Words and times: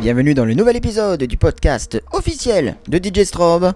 Bienvenue 0.00 0.34
dans 0.34 0.44
le 0.44 0.54
nouvel 0.54 0.76
épisode 0.76 1.22
du 1.24 1.36
podcast 1.36 2.02
officiel 2.12 2.76
de 2.88 2.98
DJ 2.98 3.24
Strobe. 3.24 3.72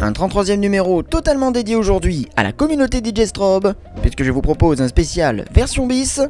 Un 0.00 0.12
33e 0.12 0.56
numéro 0.56 1.02
totalement 1.02 1.50
dédié 1.50 1.76
aujourd'hui 1.76 2.28
à 2.36 2.42
la 2.42 2.52
communauté 2.52 2.98
DJ 2.98 3.26
Strobe, 3.26 3.74
puisque 4.02 4.22
je 4.22 4.30
vous 4.30 4.42
propose 4.42 4.80
un 4.80 4.88
spécial 4.88 5.44
version 5.52 5.86
bis. 5.86 6.20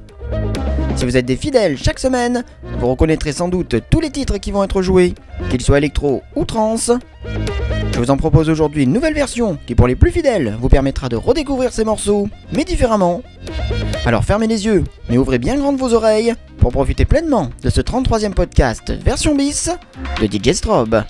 Si 0.97 1.05
vous 1.05 1.17
êtes 1.17 1.27
des 1.27 1.37
fidèles 1.37 1.79
chaque 1.79 1.99
semaine, 1.99 2.45
vous 2.79 2.89
reconnaîtrez 2.89 3.33
sans 3.33 3.49
doute 3.49 3.77
tous 3.91 4.01
les 4.01 4.11
titres 4.11 4.39
qui 4.39 4.51
vont 4.51 4.65
être 4.65 4.83
joués, 4.83 5.15
qu'ils 5.51 5.63
soient 5.63 5.79
électro 5.79 6.23
ou 6.37 6.45
trance. 6.45 6.91
Je 8.01 8.07
vous 8.07 8.11
en 8.13 8.17
propose 8.17 8.49
aujourd'hui 8.49 8.85
une 8.85 8.95
nouvelle 8.95 9.13
version 9.13 9.59
qui 9.67 9.75
pour 9.75 9.87
les 9.87 9.95
plus 9.95 10.11
fidèles 10.11 10.57
vous 10.59 10.71
permettra 10.71 11.11
de 11.11 11.17
redécouvrir 11.17 11.71
ces 11.71 11.85
morceaux, 11.85 12.31
mais 12.51 12.65
différemment. 12.65 13.21
Alors 14.07 14.25
fermez 14.25 14.47
les 14.47 14.65
yeux, 14.65 14.85
mais 15.11 15.19
ouvrez 15.19 15.39
bien 15.39 15.59
grandes 15.59 15.77
vos 15.77 15.93
oreilles 15.93 16.33
pour 16.57 16.73
profiter 16.73 17.05
pleinement 17.05 17.51
de 17.63 17.69
ce 17.69 17.83
33e 17.83 18.33
podcast 18.33 18.91
version 18.91 19.35
bis 19.35 19.69
de 20.19 20.27
DJ 20.27 20.55
Strobe. 20.55 21.03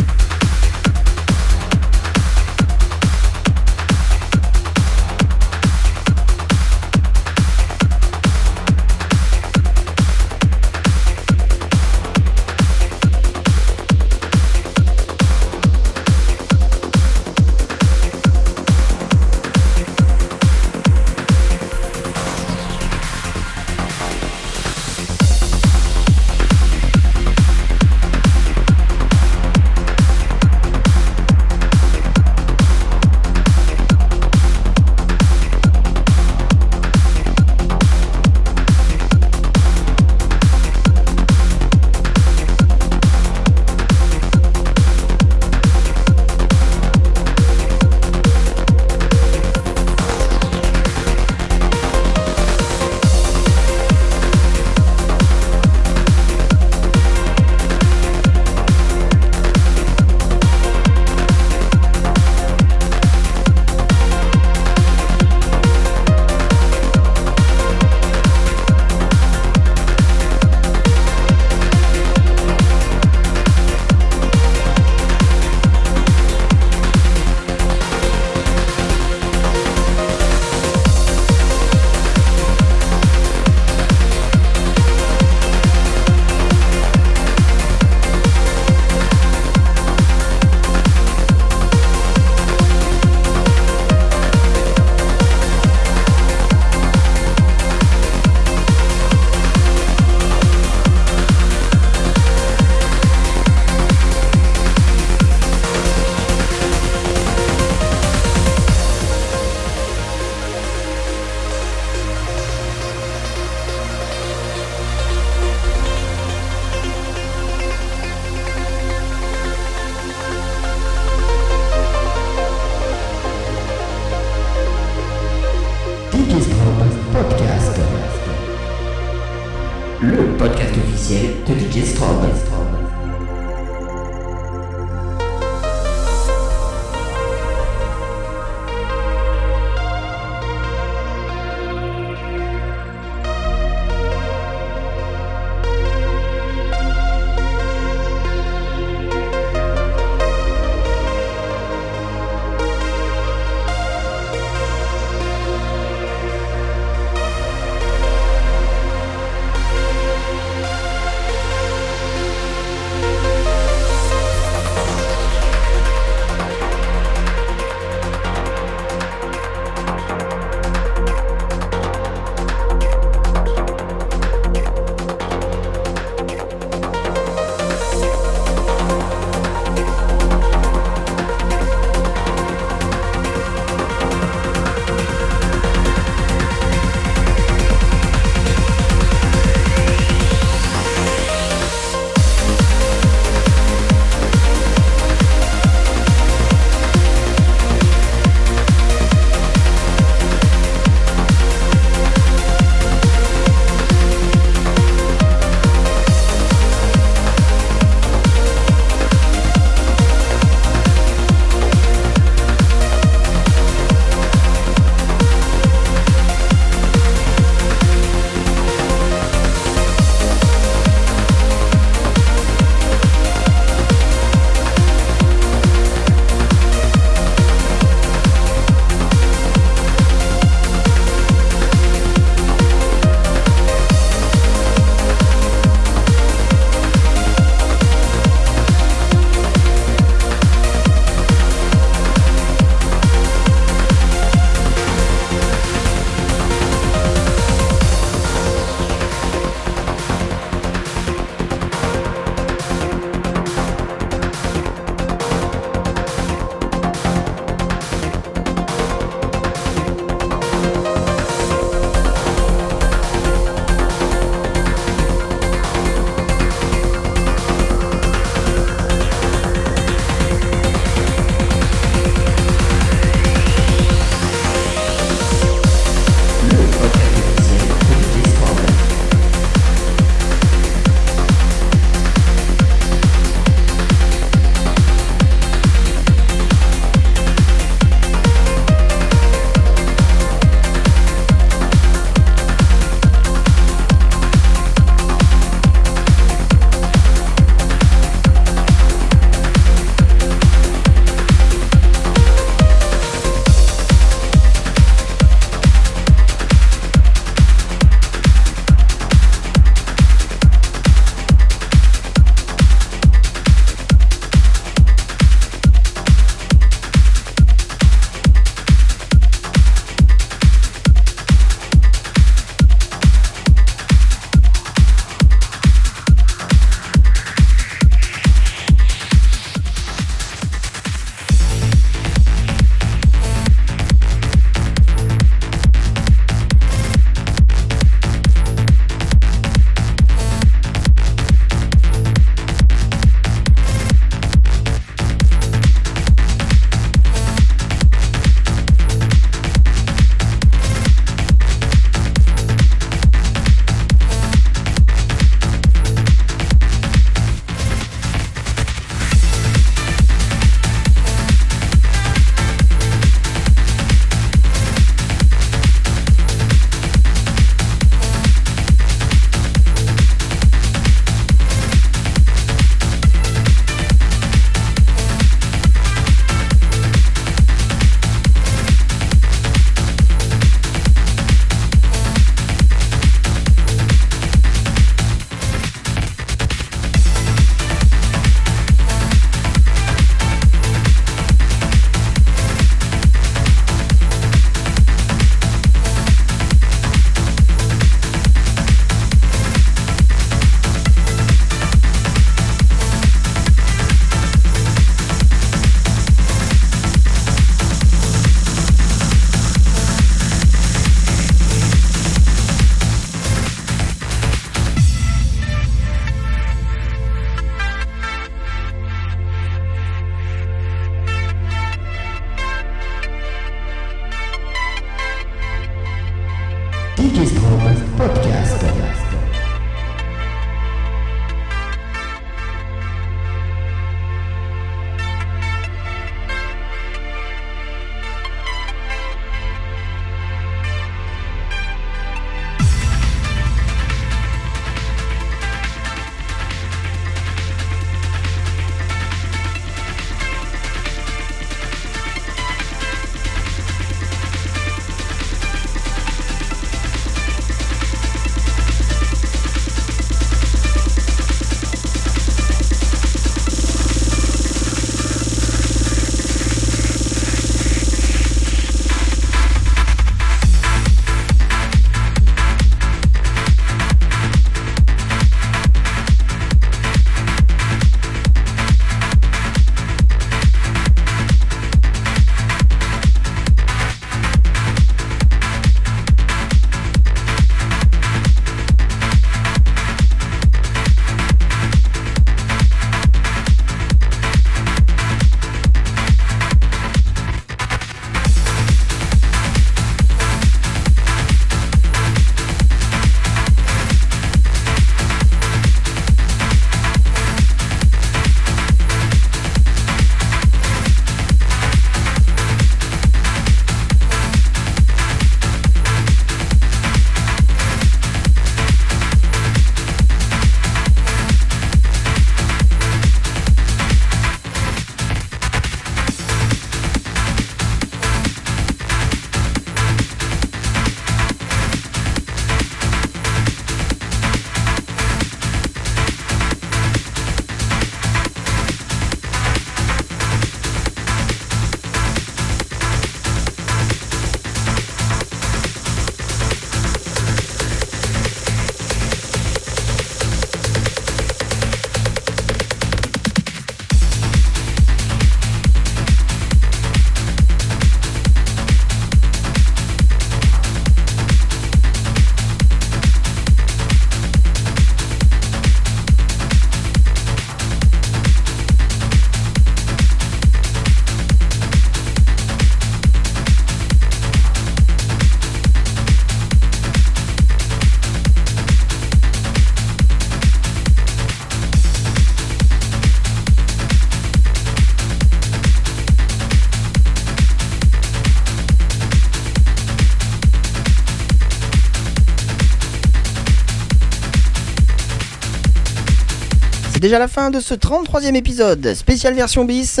Déjà 597.04 597.18
la 597.18 597.28
fin 597.28 597.50
de 597.50 597.60
ce 597.60 597.74
33e 597.74 598.34
épisode, 598.34 598.94
spécial 598.94 599.34
version 599.34 599.66
bis. 599.66 600.00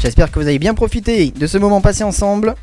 J'espère 0.00 0.32
que 0.32 0.40
vous 0.40 0.48
avez 0.48 0.58
bien 0.58 0.74
profité 0.74 1.30
de 1.30 1.46
ce 1.46 1.58
moment 1.58 1.80
passé 1.80 2.02
ensemble. 2.02 2.56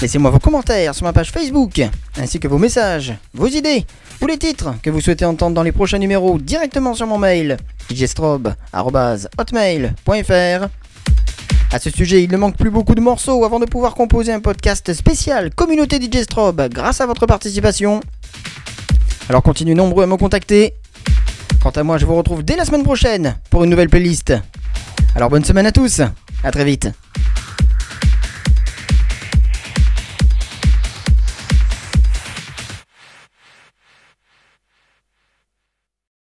Laissez-moi 0.00 0.30
vos 0.30 0.38
commentaires 0.38 0.94
sur 0.94 1.02
ma 1.02 1.12
page 1.12 1.32
Facebook, 1.32 1.82
ainsi 2.16 2.38
que 2.38 2.46
vos 2.46 2.58
messages, 2.58 3.14
vos 3.34 3.48
idées 3.48 3.84
ou 4.22 4.28
les 4.28 4.38
titres 4.38 4.76
que 4.80 4.90
vous 4.90 5.00
souhaitez 5.00 5.24
entendre 5.24 5.56
dans 5.56 5.64
les 5.64 5.72
prochains 5.72 5.98
numéros 5.98 6.38
directement 6.38 6.94
sur 6.94 7.08
mon 7.08 7.18
mail 7.18 7.56
djstrobe.hotmail.fr 7.90 10.68
à 11.72 11.80
ce 11.80 11.90
sujet, 11.90 12.22
il 12.22 12.30
ne 12.30 12.36
manque 12.36 12.56
plus 12.56 12.70
beaucoup 12.70 12.94
de 12.94 13.00
morceaux 13.00 13.44
avant 13.44 13.58
de 13.58 13.66
pouvoir 13.66 13.96
composer 13.96 14.32
un 14.32 14.38
podcast 14.38 14.92
spécial 14.92 15.52
Communauté 15.52 16.00
DJ 16.00 16.22
Strobe 16.22 16.68
grâce 16.68 17.00
à 17.00 17.06
votre 17.06 17.26
participation. 17.26 18.00
Alors 19.28 19.42
continuez 19.42 19.74
nombreux 19.74 20.04
à 20.04 20.06
me 20.06 20.16
contacter. 20.16 20.74
Quant 21.62 21.70
à 21.70 21.82
moi, 21.82 21.98
je 21.98 22.06
vous 22.06 22.14
retrouve 22.14 22.42
dès 22.42 22.56
la 22.56 22.64
semaine 22.64 22.82
prochaine 22.84 23.36
pour 23.50 23.64
une 23.64 23.70
nouvelle 23.70 23.88
playlist. 23.88 24.32
Alors 25.14 25.30
bonne 25.30 25.44
semaine 25.44 25.66
à 25.66 25.72
tous, 25.72 26.00
à 26.44 26.50
très 26.50 26.64
vite. 26.64 26.90